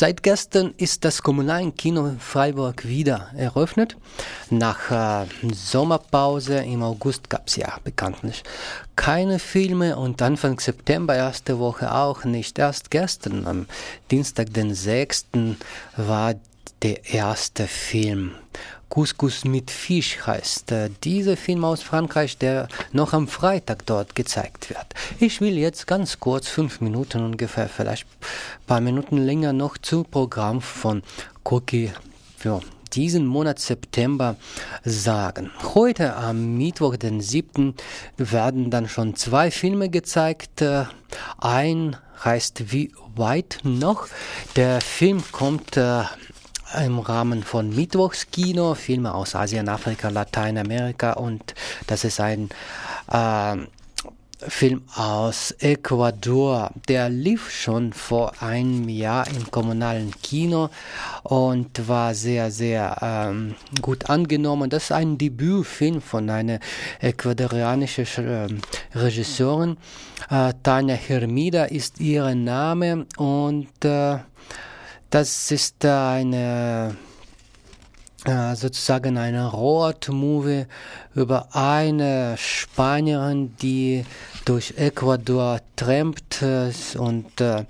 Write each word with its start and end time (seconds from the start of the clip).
Seit 0.00 0.22
gestern 0.22 0.72
ist 0.78 1.04
das 1.04 1.20
Kommunalenkino 1.20 2.12
Freiburg 2.18 2.88
wieder 2.88 3.28
eröffnet. 3.36 3.98
Nach 4.48 4.90
äh, 4.90 5.26
Sommerpause 5.52 6.60
im 6.60 6.82
August 6.82 7.28
gab 7.28 7.48
es 7.48 7.56
ja 7.56 7.78
bekanntlich 7.84 8.42
keine 8.96 9.38
Filme 9.38 9.98
und 9.98 10.22
Anfang 10.22 10.58
September, 10.58 11.14
erste 11.14 11.58
Woche 11.58 11.94
auch 11.94 12.24
nicht. 12.24 12.58
Erst 12.58 12.90
gestern, 12.90 13.46
am 13.46 13.66
Dienstag, 14.10 14.54
den 14.54 14.74
6. 14.74 15.26
war 15.98 16.34
der 16.80 17.12
erste 17.12 17.66
Film. 17.66 18.32
Couscous 18.90 19.44
mit 19.44 19.70
Fisch 19.70 20.18
heißt 20.26 20.72
äh, 20.72 20.90
dieser 21.04 21.36
Film 21.36 21.64
aus 21.64 21.80
Frankreich, 21.80 22.36
der 22.36 22.68
noch 22.92 23.12
am 23.12 23.28
Freitag 23.28 23.86
dort 23.86 24.16
gezeigt 24.16 24.68
wird. 24.68 24.86
Ich 25.20 25.40
will 25.40 25.56
jetzt 25.56 25.86
ganz 25.86 26.18
kurz, 26.18 26.48
fünf 26.48 26.80
Minuten 26.80 27.24
ungefähr, 27.24 27.68
vielleicht 27.68 28.04
ein 28.04 28.66
paar 28.66 28.80
Minuten 28.80 29.16
länger 29.16 29.52
noch 29.52 29.78
zum 29.78 30.04
Programm 30.04 30.60
von 30.60 31.02
Cookie 31.44 31.92
für 32.36 32.60
diesen 32.92 33.26
Monat 33.26 33.60
September 33.60 34.34
sagen. 34.84 35.52
Heute 35.74 36.16
am 36.16 36.58
Mittwoch, 36.58 36.96
den 36.96 37.20
7. 37.20 37.74
werden 38.16 38.70
dann 38.70 38.88
schon 38.88 39.14
zwei 39.14 39.52
Filme 39.52 39.88
gezeigt. 39.88 40.62
Äh, 40.62 40.86
ein 41.38 41.96
heißt 42.24 42.72
Wie 42.72 42.92
weit 43.14 43.60
noch? 43.62 44.08
Der 44.56 44.80
Film 44.80 45.22
kommt 45.32 45.76
äh, 45.76 46.02
im 46.84 46.98
Rahmen 46.98 47.42
von 47.42 47.74
Mittwochskino, 47.74 48.74
Filme 48.74 49.14
aus 49.14 49.34
Asien, 49.34 49.68
Afrika, 49.68 50.08
Lateinamerika 50.08 51.14
und 51.14 51.54
das 51.86 52.04
ist 52.04 52.20
ein 52.20 52.50
äh, 53.10 53.56
Film 54.48 54.82
aus 54.94 55.54
Ecuador. 55.58 56.70
Der 56.88 57.10
lief 57.10 57.50
schon 57.50 57.92
vor 57.92 58.32
einem 58.40 58.88
Jahr 58.88 59.26
im 59.28 59.50
kommunalen 59.50 60.14
Kino 60.22 60.70
und 61.24 61.88
war 61.88 62.14
sehr, 62.14 62.50
sehr 62.50 62.96
ähm, 63.02 63.54
gut 63.82 64.08
angenommen. 64.08 64.70
Das 64.70 64.84
ist 64.84 64.92
ein 64.92 65.18
Debütfilm 65.18 66.00
von 66.00 66.30
einer 66.30 66.58
ecuadorianischen 67.00 68.06
äh, 68.26 68.48
Regisseurin. 68.98 69.76
Äh, 70.30 70.54
Tanja 70.62 70.94
Hermida 70.94 71.64
ist 71.64 72.00
ihr 72.00 72.34
Name 72.34 73.06
und 73.18 73.84
äh, 73.84 74.18
das 75.10 75.50
ist 75.50 75.84
eine 75.84 76.96
äh, 78.24 78.54
sozusagen 78.54 79.16
eine 79.16 79.50
Road-Movie 79.50 80.66
über 81.14 81.48
eine 81.54 82.36
Spanierin, 82.36 83.56
die 83.56 84.04
durch 84.44 84.74
Ecuador 84.76 85.60
trampt 85.76 86.42
äh, 86.42 86.70
und 86.98 87.40
äh, 87.40 87.64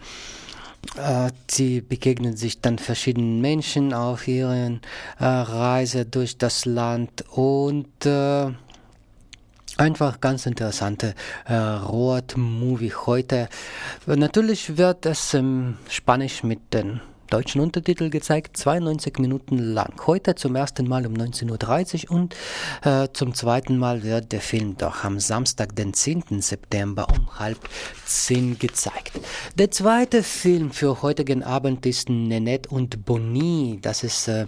äh, 0.96 1.30
sie 1.48 1.80
begegnen 1.80 2.36
sich 2.36 2.60
dann 2.60 2.78
verschiedenen 2.78 3.40
Menschen 3.40 3.94
auf 3.94 4.26
ihren 4.26 4.80
äh, 5.18 5.24
Reise 5.24 6.04
durch 6.04 6.36
das 6.36 6.64
Land 6.64 7.24
und 7.30 8.06
äh, 8.06 8.50
einfach 9.76 10.20
ganz 10.20 10.46
interessante 10.46 11.14
äh, 11.46 11.54
Road-Movie 11.54 12.92
heute. 13.06 13.48
Natürlich 14.06 14.76
wird 14.76 15.06
es 15.06 15.32
ähm, 15.34 15.76
Spanisch 15.88 16.42
mit 16.42 16.74
den 16.74 17.00
deutschen 17.30 17.60
Untertitel 17.60 18.10
gezeigt, 18.10 18.56
92 18.56 19.18
Minuten 19.18 19.58
lang. 19.58 19.94
Heute 20.06 20.34
zum 20.34 20.56
ersten 20.56 20.88
Mal 20.88 21.06
um 21.06 21.14
19.30 21.14 22.10
Uhr 22.10 22.16
und 22.16 22.36
äh, 22.84 23.08
zum 23.12 23.34
zweiten 23.34 23.78
Mal 23.78 24.02
wird 24.02 24.32
der 24.32 24.40
Film 24.40 24.76
doch 24.76 25.04
am 25.04 25.20
Samstag, 25.20 25.76
den 25.76 25.94
10. 25.94 26.42
September 26.42 27.06
um 27.08 27.38
halb 27.38 27.58
zehn 28.04 28.58
gezeigt. 28.58 29.12
Der 29.56 29.70
zweite 29.70 30.22
Film 30.22 30.72
für 30.72 31.02
heutigen 31.02 31.42
Abend 31.42 31.86
ist 31.86 32.10
Nenette 32.10 32.68
und 32.70 33.04
Bonnie. 33.04 33.78
Das 33.80 34.02
ist 34.02 34.28
äh, 34.28 34.46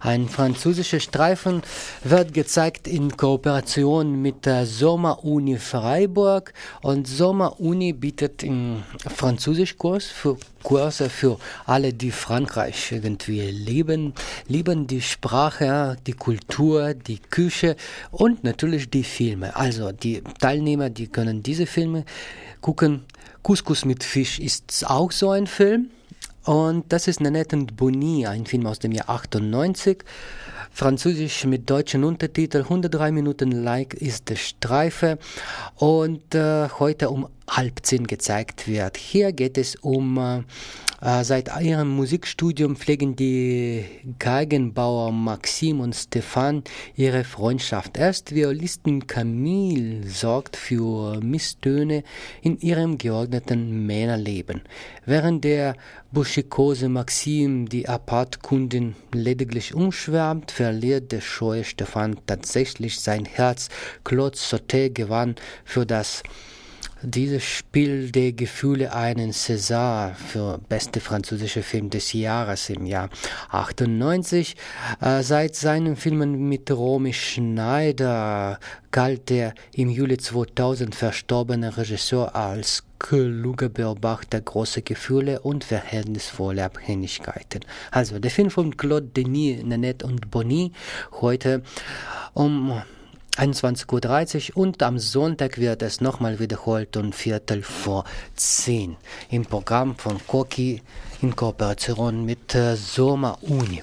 ein 0.00 0.28
französischer 0.28 1.00
Streifen, 1.00 1.62
wird 2.04 2.34
gezeigt 2.34 2.86
in 2.86 3.16
Kooperation 3.16 4.20
mit 4.20 4.44
der 4.44 4.66
Sommeruni 4.66 5.56
Freiburg 5.56 6.52
und 6.82 7.06
Sommeruni 7.06 7.92
bietet 7.92 8.44
einen 8.44 8.84
Französischkurs 9.08 10.06
für 10.06 10.36
Kurse 10.62 11.08
für 11.10 11.38
alle, 11.66 11.92
die 11.92 12.10
Frankreich 12.10 12.92
irgendwie 12.92 13.42
lieben, 13.50 14.14
lieben 14.46 14.86
die 14.86 15.00
Sprache, 15.00 15.96
die 16.06 16.12
Kultur, 16.12 16.94
die 16.94 17.18
Küche 17.18 17.76
und 18.10 18.44
natürlich 18.44 18.90
die 18.90 19.04
Filme. 19.04 19.54
Also 19.56 19.92
die 19.92 20.22
Teilnehmer, 20.40 20.90
die 20.90 21.08
können 21.08 21.42
diese 21.42 21.66
Filme 21.66 22.04
gucken. 22.60 23.04
Couscous 23.42 23.84
mit 23.84 24.04
Fisch 24.04 24.38
ist 24.38 24.84
auch 24.88 25.12
so 25.12 25.30
ein 25.30 25.46
Film. 25.46 25.90
Und 26.48 26.94
das 26.94 27.08
ist 27.08 27.20
Nanette 27.20 27.56
und 27.56 27.76
Bonnie, 27.76 28.26
ein 28.26 28.46
Film 28.46 28.64
aus 28.64 28.78
dem 28.78 28.92
Jahr 28.92 29.10
98. 29.10 30.02
Französisch 30.72 31.44
mit 31.44 31.68
deutschen 31.68 32.04
Untertitel, 32.04 32.62
103 32.62 33.12
Minuten 33.12 33.50
like 33.50 33.92
ist 33.92 34.30
der 34.30 34.36
Streife 34.36 35.18
und 35.76 36.34
äh, 36.34 36.70
heute 36.78 37.10
um 37.10 37.28
halb 37.50 37.80
zehn 37.82 38.06
gezeigt 38.06 38.66
wird. 38.66 38.96
Hier 38.96 39.32
geht 39.32 39.58
es 39.58 39.76
um 39.76 40.16
äh, 40.16 40.42
seit 41.00 41.48
ihrem 41.60 41.90
Musikstudium 41.90 42.74
pflegen 42.74 43.14
die 43.14 43.84
Geigenbauer 44.18 45.12
Maxim 45.12 45.80
und 45.80 45.94
Stefan 45.94 46.64
ihre 46.96 47.22
Freundschaft. 47.22 47.96
Erst 47.96 48.34
Violisten 48.34 49.06
Camille 49.06 50.08
sorgt 50.08 50.56
für 50.56 51.20
Misstöne 51.20 52.02
in 52.42 52.58
ihrem 52.58 52.98
geordneten 52.98 53.86
Männerleben, 53.86 54.62
während 55.06 55.44
der 55.44 55.76
buschikose 56.10 56.88
Maxim 56.88 57.68
die 57.68 57.88
Apartkundin 57.88 58.96
lediglich 59.12 59.74
umschwärmt, 59.74 60.50
verliert 60.50 61.12
der 61.12 61.20
scheue 61.20 61.62
Stefan 61.62 62.16
tatsächlich 62.26 62.98
sein 62.98 63.24
Herz. 63.24 63.68
Claude 64.02 64.36
Sauté 64.36 64.90
gewann 64.90 65.36
für 65.64 65.86
das 65.86 66.24
dieses 67.02 67.44
Spiel 67.44 68.10
der 68.10 68.32
Gefühle 68.32 68.92
einen 68.92 69.32
César 69.32 70.14
für 70.14 70.58
beste 70.68 71.00
französische 71.00 71.62
Film 71.62 71.90
des 71.90 72.12
Jahres 72.12 72.70
im 72.70 72.86
Jahr 72.86 73.08
98. 73.50 74.56
Äh, 75.00 75.22
seit 75.22 75.54
seinen 75.54 75.96
Filmen 75.96 76.48
mit 76.48 76.70
Romy 76.70 77.12
Schneider 77.12 78.58
galt 78.90 79.30
der 79.30 79.54
im 79.72 79.90
Juli 79.90 80.16
2000 80.16 80.94
verstorbene 80.94 81.76
Regisseur 81.76 82.34
als 82.34 82.84
kluger 82.98 83.68
Beobachter 83.68 84.40
großer 84.40 84.82
Gefühle 84.82 85.40
und 85.40 85.64
verhältnisvolle 85.64 86.64
Abhängigkeiten. 86.64 87.60
Also 87.90 88.18
der 88.18 88.30
Film 88.30 88.50
von 88.50 88.76
Claude 88.76 89.06
Denis, 89.06 89.62
Nanette 89.62 90.06
und 90.06 90.30
Bonny 90.30 90.72
heute 91.20 91.62
um 92.34 92.82
21.30 93.38 94.50
Uhr 94.50 94.62
und 94.64 94.82
am 94.82 94.98
Sonntag 94.98 95.58
wird 95.58 95.82
es 95.82 96.00
nochmal 96.00 96.40
wiederholt 96.40 96.96
um 96.96 97.12
Viertel 97.12 97.62
vor 97.62 98.04
10 98.34 98.96
im 99.30 99.46
Programm 99.46 99.96
von 99.96 100.18
Koki 100.26 100.82
in 101.22 101.36
Kooperation 101.36 102.24
mit 102.24 102.54
äh, 102.54 102.74
Soma 102.74 103.38
Uni. 103.42 103.82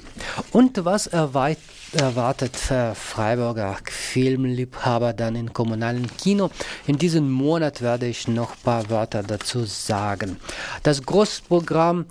Und 0.52 0.84
was 0.84 1.08
erwartet 1.08 2.72
äh, 2.72 2.94
Freiburger 2.94 3.78
Filmliebhaber 3.90 5.14
dann 5.14 5.36
im 5.36 5.54
kommunalen 5.54 6.08
Kino? 6.18 6.50
In 6.86 6.98
diesem 6.98 7.32
Monat 7.32 7.82
werde 7.82 8.08
ich 8.08 8.28
noch 8.28 8.52
ein 8.52 8.62
paar 8.64 8.90
Wörter 8.90 9.24
dazu 9.24 9.64
sagen. 9.64 10.38
Das 10.84 11.02
Großprogramm 11.04 12.06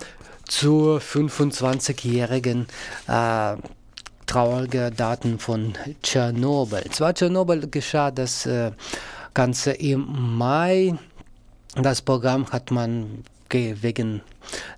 zur 0.46 1.00
25-jährigen 1.00 2.66
äh, 3.08 3.56
traurige 4.26 4.90
Daten 4.90 5.38
von 5.38 5.74
Tschernobyl. 6.02 6.84
Zwar 6.90 7.14
Tschernobyl 7.14 7.68
geschah 7.68 8.10
das 8.10 8.46
äh, 8.46 8.72
Ganze 9.32 9.72
im 9.72 10.36
Mai. 10.36 10.94
Das 11.74 12.02
Programm 12.02 12.50
hat 12.50 12.70
man 12.70 13.24
wegen 13.54 14.20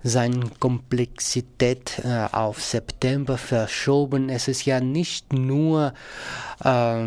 seiner 0.02 0.50
Komplexität 0.60 1.98
äh, 2.04 2.28
auf 2.30 2.62
September 2.62 3.38
verschoben. 3.38 4.28
Es 4.28 4.48
ist 4.48 4.66
ja 4.66 4.80
nicht 4.80 5.32
nur 5.32 5.94
äh, 6.62 7.06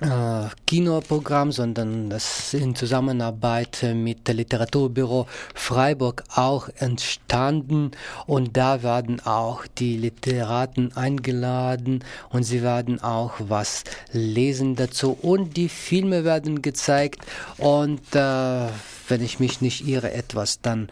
äh, 0.00 0.48
Kinoprogramm, 0.66 1.52
sondern 1.52 2.10
das 2.10 2.52
in 2.52 2.74
Zusammenarbeit 2.74 3.86
mit 3.94 4.28
dem 4.28 4.36
Literaturbüro 4.36 5.26
Freiburg 5.54 6.24
auch 6.34 6.68
entstanden. 6.76 7.92
Und 8.26 8.56
da 8.56 8.82
werden 8.82 9.20
auch 9.24 9.66
die 9.78 9.96
Literaten 9.96 10.94
eingeladen 10.96 12.04
und 12.30 12.42
sie 12.42 12.62
werden 12.62 13.02
auch 13.02 13.32
was 13.38 13.84
lesen 14.12 14.76
dazu. 14.76 15.16
Und 15.20 15.56
die 15.56 15.68
Filme 15.68 16.24
werden 16.24 16.62
gezeigt. 16.62 17.24
Und 17.56 18.14
äh, 18.14 18.68
wenn 19.08 19.22
ich 19.22 19.40
mich 19.40 19.60
nicht 19.60 19.86
irre, 19.86 20.12
etwas 20.12 20.60
dann 20.60 20.88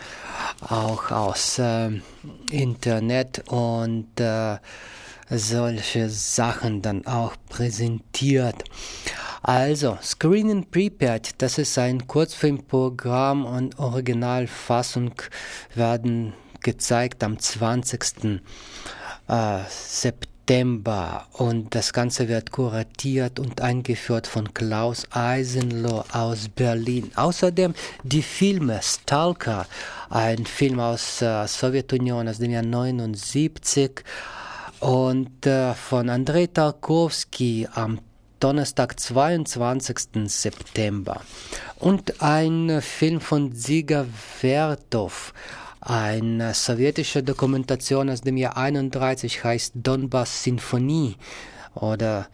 auch 0.60 1.10
aus 1.10 1.58
äh, 1.58 1.90
Internet. 2.50 3.44
Und 3.48 4.18
äh, 4.18 4.56
solche 5.38 6.08
Sachen 6.10 6.82
dann 6.82 7.06
auch 7.06 7.34
präsentiert. 7.48 8.64
Also, 9.42 9.98
Screening 10.02 10.70
Prepared, 10.70 11.42
das 11.42 11.58
ist 11.58 11.76
ein 11.76 12.06
Kurzfilmprogramm 12.06 13.44
und 13.44 13.78
Originalfassung 13.78 15.12
werden 15.74 16.32
gezeigt 16.62 17.22
am 17.22 17.38
20. 17.38 18.40
Äh, 19.28 19.58
September 19.68 21.26
und 21.32 21.74
das 21.74 21.92
Ganze 21.92 22.28
wird 22.28 22.50
kuratiert 22.50 23.38
und 23.38 23.60
eingeführt 23.60 24.26
von 24.26 24.52
Klaus 24.52 25.06
Eisenloh 25.10 26.04
aus 26.12 26.48
Berlin. 26.48 27.10
Außerdem 27.14 27.74
die 28.02 28.22
Filme 28.22 28.80
Stalker, 28.82 29.66
ein 30.10 30.44
Film 30.46 30.80
aus 30.80 31.22
äh, 31.22 31.46
Sowjetunion 31.46 32.28
aus 32.28 32.38
dem 32.38 32.50
Jahr 32.50 32.62
79 32.62 34.02
und 34.84 35.46
äh, 35.46 35.72
von 35.72 36.10
Andrei 36.10 36.46
Tarkovsky 36.46 37.66
am 37.72 38.00
Donnerstag, 38.38 39.00
22. 39.00 39.96
September. 40.26 41.22
Und 41.78 42.20
ein 42.20 42.82
Film 42.82 43.22
von 43.22 43.52
Siga 43.54 44.04
Vertov, 44.38 45.32
eine 45.80 46.52
sowjetische 46.52 47.22
Dokumentation 47.22 48.10
aus 48.10 48.20
dem 48.20 48.36
Jahr 48.36 48.58
31 48.58 49.42
heißt 49.42 49.72
Donbass 49.74 50.42
Sinfonie 50.42 51.16
oder 51.74 52.28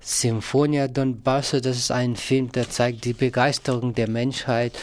Symphonia 0.00 0.88
Donbass. 0.88 1.52
Das 1.52 1.78
ist 1.78 1.90
ein 1.90 2.16
Film, 2.16 2.52
der 2.52 2.68
zeigt 2.68 3.06
die 3.06 3.14
Begeisterung 3.14 3.94
der 3.94 4.10
Menschheit 4.10 4.74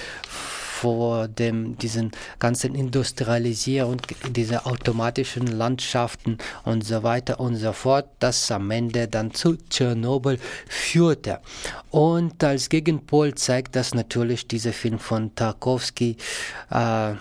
vor 0.81 1.27
dem, 1.27 1.77
diesen 1.77 2.09
ganzen 2.39 2.73
Industrialisierung, 2.73 3.97
diese 4.31 4.65
automatischen 4.65 5.45
Landschaften 5.45 6.39
und 6.65 6.83
so 6.83 7.03
weiter 7.03 7.39
und 7.39 7.55
so 7.55 7.71
fort, 7.71 8.07
das 8.17 8.49
am 8.49 8.71
Ende 8.71 9.07
dann 9.07 9.31
zu 9.31 9.57
Tschernobyl 9.57 10.39
führte. 10.67 11.39
Und 11.91 12.43
als 12.43 12.69
Gegenpol 12.69 13.35
zeigt 13.35 13.75
das 13.75 13.93
natürlich 13.93 14.47
dieser 14.47 14.73
Film 14.73 14.97
von 14.97 15.35
Tarkovsky, 15.35 16.17
äh, 16.71 17.13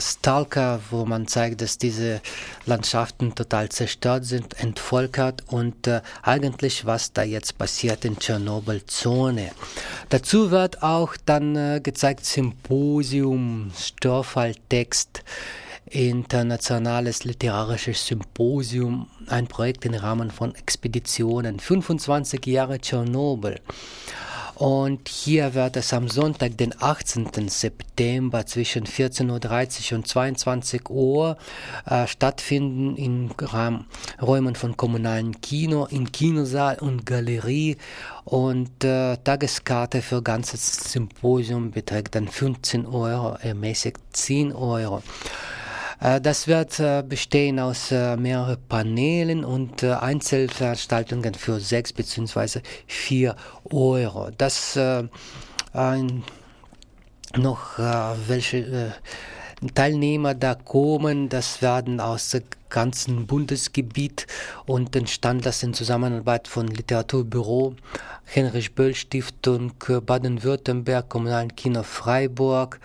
Stalker, 0.00 0.80
wo 0.90 1.04
man 1.04 1.26
zeigt, 1.26 1.60
dass 1.60 1.78
diese 1.78 2.20
Landschaften 2.66 3.34
total 3.34 3.68
zerstört 3.68 4.24
sind, 4.24 4.58
entvölkert 4.60 5.44
und 5.46 5.86
äh, 5.86 6.00
eigentlich 6.22 6.86
was 6.86 7.12
da 7.12 7.22
jetzt 7.22 7.58
passiert 7.58 8.04
in 8.04 8.18
Tschernobyl-Zone. 8.18 9.50
Dazu 10.08 10.50
wird 10.50 10.82
auch 10.82 11.16
dann 11.24 11.56
äh, 11.56 11.80
gezeigt 11.82 12.24
Symposium, 12.24 13.70
Störfalltext, 13.78 15.22
internationales 15.90 17.24
literarisches 17.24 18.06
Symposium, 18.06 19.08
ein 19.28 19.46
Projekt 19.46 19.84
im 19.84 19.94
Rahmen 19.94 20.30
von 20.30 20.54
Expeditionen, 20.54 21.60
25 21.60 22.44
Jahre 22.46 22.80
Tschernobyl. 22.80 23.60
Und 24.58 25.08
hier 25.08 25.54
wird 25.54 25.76
es 25.76 25.92
am 25.92 26.08
Sonntag, 26.08 26.58
den 26.58 26.74
18. 26.76 27.48
September 27.48 28.44
zwischen 28.44 28.86
14.30 28.86 29.92
Uhr 29.92 29.98
und 29.98 30.08
22 30.08 30.90
Uhr 30.90 31.36
äh, 31.86 32.08
stattfinden 32.08 32.96
in 32.96 33.30
Räumen 34.20 34.56
von 34.56 34.76
kommunalen 34.76 35.40
Kino, 35.40 35.86
im 35.86 36.10
Kinosaal 36.10 36.80
und 36.80 37.06
Galerie. 37.06 37.76
Und 38.24 38.82
äh, 38.82 39.16
Tageskarte 39.18 40.02
für 40.02 40.22
ganzes 40.22 40.90
Symposium 40.92 41.70
beträgt 41.70 42.16
dann 42.16 42.26
15 42.26 42.84
Euro, 42.84 43.36
ermäßigt 43.40 44.00
10 44.12 44.52
Euro. 44.52 45.04
Äh, 46.00 46.20
das 46.20 46.46
wird 46.46 46.78
äh, 46.80 47.02
bestehen 47.06 47.58
aus 47.58 47.90
äh, 47.90 48.16
mehreren 48.16 48.58
Panelen 48.68 49.44
und 49.44 49.82
Einzelveranstaltungen 49.84 51.34
für 51.34 51.60
6 51.60 51.92
bzw. 51.92 52.60
4 52.86 53.34
Euro. 53.70 54.30
Das 54.36 54.78
ein, 55.72 56.24
noch 57.36 57.78
welche 57.78 58.94
Teilnehmer 59.74 60.34
da 60.34 60.54
kommen, 60.54 61.28
das 61.28 61.60
werden 61.62 62.00
aus 62.00 62.30
dem 62.30 62.44
ganzen 62.70 63.26
Bundesgebiet 63.26 64.26
und 64.66 64.96
entstand 64.96 65.44
das 65.44 65.62
in 65.62 65.74
Zusammenarbeit 65.74 66.48
von 66.48 66.68
Literaturbüro, 66.68 67.74
Heinrich 68.34 68.74
Böll 68.74 68.94
Stiftung, 68.94 69.72
Baden-Württemberg, 69.78 71.08
Kommunalen 71.08 71.54
Kino 71.54 71.82
Freiburg 71.82 72.80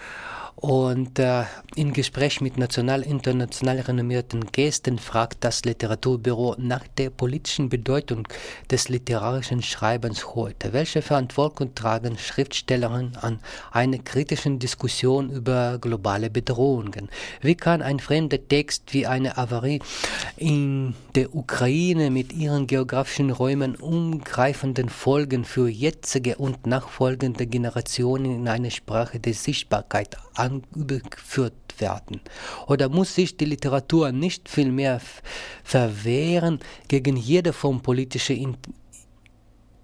und 0.55 1.19
äh, 1.19 1.44
im 1.75 1.91
Gespräch 1.94 2.39
mit 2.39 2.57
national 2.57 3.01
international 3.01 3.79
renommierten 3.79 4.45
Gästen 4.51 5.00
fragt 5.00 5.44
das 5.44 5.65
Literaturbüro 5.65 6.55
nach 6.57 6.88
der 6.88 7.09
politischen 7.09 7.69
Bedeutung 7.69 8.27
des 8.69 8.89
literarischen 8.89 9.61
Schreibens 9.61 10.35
heute. 10.35 10.71
Welche 10.71 11.01
Verantwortung 11.01 11.75
tragen 11.75 12.17
Schriftstellerinnen 12.17 13.17
an 13.17 13.39
einer 13.71 13.97
kritischen 13.97 14.59
Diskussion 14.59 15.31
über 15.31 15.79
globale 15.79 16.29
Bedrohungen? 16.29 17.09
Wie 17.41 17.55
kann 17.55 17.81
ein 17.81 18.00
fremder 18.00 18.47
Text 18.47 18.94
wie 18.94 19.07
eine 19.07 19.38
Avarie 19.38 19.81
in 20.38 20.95
der 21.15 21.35
Ukraine 21.35 22.09
mit 22.09 22.31
ihren 22.33 22.67
geografischen 22.67 23.31
Räumen 23.31 23.75
umgreifenden 23.75 24.89
Folgen 24.89 25.45
für 25.45 25.67
jetzige 25.67 26.38
und 26.38 26.67
nachfolgende 26.67 27.47
Generationen 27.47 28.25
in 28.25 28.47
einer 28.47 28.71
Sprache 28.71 29.19
der 29.19 29.33
Sichtbarkeit 29.33 30.17
angeführt 30.43 31.53
werden? 31.77 32.21
Oder 32.67 32.89
muss 32.89 33.15
sich 33.15 33.37
die 33.37 33.45
Literatur 33.45 34.11
nicht 34.11 34.49
vielmehr 34.49 35.01
verwehren 35.63 36.59
gegen 36.87 37.15
jede 37.17 37.53
Form 37.53 37.81
politischer 37.81 38.35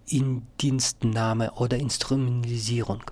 Indienstnahme 0.08 1.52
oder 1.54 1.78
Instrumentalisierung? 1.78 3.04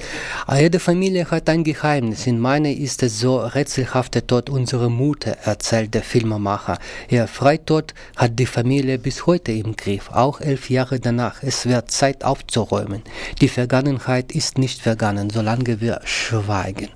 Jede 0.52 0.80
Familie 0.80 1.30
hat 1.30 1.50
ein 1.50 1.64
Geheimnis. 1.64 2.28
In 2.28 2.40
meiner 2.40 2.72
ist 2.72 3.04
es 3.04 3.20
so 3.20 3.38
rätselhafte 3.38 4.26
Tod 4.26 4.50
unserer 4.50 4.90
Mutter, 4.90 5.38
erzählt 5.44 5.94
der 5.94 6.04
Filmemacher. 6.04 6.78
Ihr 7.10 7.28
Freitod 7.28 7.94
hat 8.16 8.40
die 8.40 8.46
Familie 8.46 8.98
bis 8.98 9.26
heute 9.26 9.52
im 9.52 9.76
Griff, 9.76 10.10
auch 10.12 10.42
elf 10.42 10.70
Jahre 10.70 11.00
danach. 11.00 11.44
Es 11.44 11.66
wird 11.66 11.92
Zeit 11.92 12.24
aufzuräumen. 12.24 13.04
Die 13.42 13.50
Vergangenheit 13.50 14.32
ist 14.32 14.58
nicht 14.58 14.82
vergangen, 14.82 15.30
solange 15.30 15.82
wir 15.82 16.02
schweigen. 16.04 16.90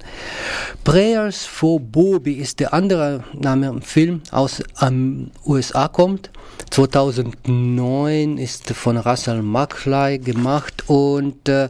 Prayers 0.84 1.46
for 1.46 1.80
Bobby 1.80 2.34
ist 2.34 2.60
der 2.60 2.74
andere 2.74 3.24
Name 3.34 3.68
im 3.68 3.82
Film 3.82 4.22
aus 4.32 4.64
ähm, 4.82 5.32
USA 5.46 5.88
kommt. 5.88 6.30
2009 6.70 8.38
ist 8.38 8.70
von 8.72 8.98
Russell 8.98 9.42
Mackley 9.42 10.20
gemacht 10.20 10.84
und 10.88 11.50
äh, 11.50 11.70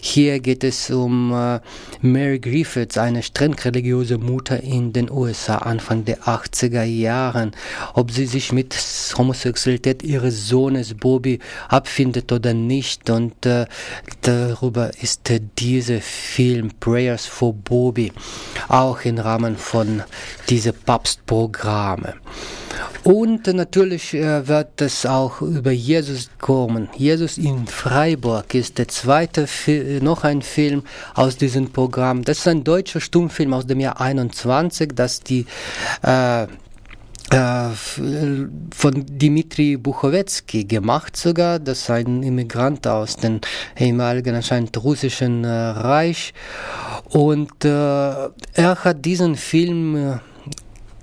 hier 0.00 0.40
geht 0.40 0.64
es 0.64 0.90
um 0.90 1.32
äh, 1.32 1.60
Mary 2.00 2.38
Griffiths, 2.38 2.98
eine 2.98 3.22
streng 3.22 3.54
religiöse 3.54 4.18
Mutter 4.18 4.62
in 4.62 4.92
den 4.92 5.10
USA 5.10 5.58
Anfang 5.58 6.04
der 6.04 6.24
80er 6.24 6.84
Jahren. 6.84 7.52
Ob 7.94 8.10
sie 8.10 8.26
sich 8.26 8.52
mit 8.52 8.76
Homosexualität 9.16 10.02
ihres 10.02 10.48
Sohnes 10.48 10.94
Bobby 10.94 11.38
abfindet 11.68 12.30
oder 12.30 12.54
nicht 12.54 13.08
und 13.10 13.46
äh, 13.46 13.66
darüber 14.20 14.90
ist 15.00 15.30
dieser 15.58 16.00
Film 16.00 16.70
Prayers 16.80 17.26
for 17.26 17.54
Bobby 17.54 18.12
auch 18.68 19.00
im 19.04 19.18
Rahmen 19.18 19.56
von 19.56 20.02
diese 20.48 20.72
Papstprogramme. 20.72 22.14
Und 23.02 23.46
natürlich 23.46 24.14
äh, 24.14 24.48
wird 24.48 24.80
es 24.80 25.04
auch 25.04 25.42
über 25.42 25.70
Jesus 25.70 26.30
kommen. 26.40 26.88
Jesus 26.96 27.36
in 27.36 27.66
Freiburg 27.66 28.54
ist 28.54 28.78
der 28.78 28.88
zweite, 28.88 29.46
noch 30.00 30.24
ein 30.24 30.42
Film 30.42 30.84
aus 31.14 31.36
diesem 31.36 31.70
Programm. 31.70 32.22
Das 32.24 32.38
ist 32.38 32.48
ein 32.48 32.64
deutscher 32.64 33.00
Stummfilm 33.00 33.52
aus 33.52 33.66
dem 33.66 33.80
Jahr 33.80 34.00
21, 34.00 34.92
das 34.94 35.20
die 35.20 35.46
äh, 36.02 36.46
von 37.30 39.04
Dimitri 39.06 39.76
Buchowetsky 39.76 40.64
gemacht 40.64 41.16
sogar, 41.16 41.58
das 41.58 41.80
ist 41.80 41.90
ein 41.90 42.22
Immigrant 42.22 42.86
aus 42.86 43.16
dem 43.16 43.40
ehemaligen 43.76 44.36
anscheinend 44.36 44.76
russischen 44.84 45.44
Reich 45.44 46.32
und 47.08 47.64
äh, 47.64 47.68
er 47.68 48.84
hat 48.84 49.04
diesen 49.04 49.36
Film 49.36 50.20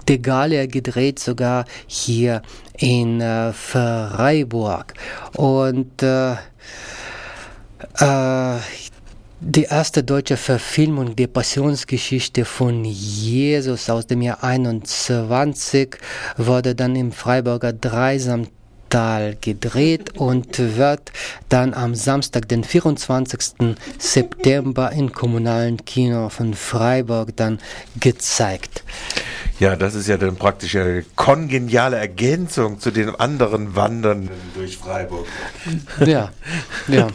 De 0.07 0.17
Gallia 0.17 0.65
gedreht, 0.65 1.19
sogar 1.19 1.65
hier 1.87 2.41
in 2.77 3.21
äh, 3.21 3.53
Freiburg. 3.53 4.93
Und 5.35 6.01
äh, 6.03 6.33
äh, 7.99 8.59
die 9.43 9.63
erste 9.63 10.03
deutsche 10.03 10.37
Verfilmung 10.37 11.15
der 11.15 11.27
Passionsgeschichte 11.27 12.45
von 12.45 12.85
Jesus 12.85 13.89
aus 13.89 14.05
dem 14.05 14.21
Jahr 14.21 14.43
21 14.43 15.97
wurde 16.37 16.75
dann 16.75 16.95
im 16.95 17.11
Freiburger 17.11 17.73
Dreisam 17.73 18.47
gedreht 18.91 20.17
und 20.17 20.77
wird 20.77 21.11
dann 21.49 21.73
am 21.73 21.95
Samstag, 21.95 22.47
den 22.47 22.63
24. 22.63 23.75
September 23.97 24.91
im 24.91 25.13
kommunalen 25.13 25.85
Kino 25.85 26.29
von 26.29 26.53
Freiburg 26.53 27.35
dann 27.35 27.59
gezeigt. 27.99 28.83
Ja, 29.59 29.75
das 29.75 29.93
ist 29.93 30.07
ja 30.07 30.17
dann 30.17 30.35
praktisch 30.35 30.75
eine 30.75 31.05
kongeniale 31.15 31.97
Ergänzung 31.97 32.79
zu 32.79 32.91
den 32.91 33.13
anderen 33.15 33.75
Wandernden 33.75 34.29
durch 34.55 34.77
Freiburg. 34.77 35.27
Ja, 36.03 36.31
ja. 36.87 37.07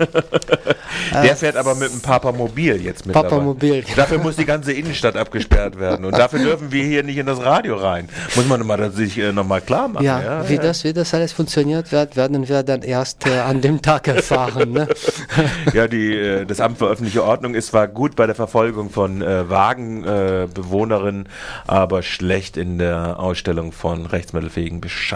Der 1.13 1.37
fährt 1.37 1.57
aber 1.57 1.75
mit 1.75 1.93
dem 1.93 2.01
Papamobil 2.01 2.81
jetzt 2.81 3.05
mit. 3.05 3.15
Papamobil. 3.15 3.85
Dafür 3.97 4.19
muss 4.19 4.37
die 4.37 4.45
ganze 4.45 4.73
Innenstadt 4.73 5.17
abgesperrt 5.17 5.79
werden 5.79 6.05
und 6.05 6.17
dafür 6.17 6.39
dürfen 6.39 6.73
wir 6.73 6.85
hier 6.85 7.03
nicht 7.03 7.19
in 7.19 7.27
das 7.27 7.41
Radio 7.41 7.77
rein. 7.77 8.09
Muss 8.35 8.47
man 8.47 8.93
sich 8.93 9.19
äh, 9.19 9.33
nochmal 9.33 9.61
klar 9.61 9.89
machen. 9.89 10.05
Ja, 10.05 10.23
ja 10.23 10.49
wie. 10.49 10.57
Das, 10.57 10.85
wie 10.85 10.93
das 10.93 11.13
alles 11.13 11.33
funktioniert 11.33 11.66
wird, 11.67 12.17
werden 12.17 12.49
wir 12.49 12.63
dann 12.63 12.83
erst 12.83 13.27
äh, 13.27 13.39
an 13.39 13.61
dem 13.61 13.83
Tag 13.83 14.09
erfahren. 14.09 14.73
Ne? 14.73 14.89
ja, 15.73 15.89
die, 15.89 16.15
äh, 16.15 16.45
das 16.47 16.61
Amt 16.61 16.79
für 16.79 16.89
öffentliche 16.89 17.25
Ordnung 17.25 17.55
ist 17.55 17.69
zwar 17.69 17.89
gut 17.89 18.17
bei 18.17 18.27
der 18.27 18.35
Verfolgung 18.35 18.91
von 18.91 19.23
äh, 19.23 19.49
Wagenbewohnerinnen, 19.49 21.29
aber 21.67 22.03
schlecht 22.03 22.57
in 22.57 22.79
der 22.79 23.19
Ausstellung 23.19 23.73
von 23.73 24.07
rechtsmittelfähigen 24.07 24.81
Bescheid. 24.81 25.07